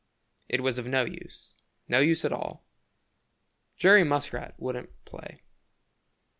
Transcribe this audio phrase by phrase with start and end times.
[0.49, 1.55] It was of no use,
[1.87, 2.65] no use at all.
[3.77, 5.43] Jerry Muskrat wouldn't play.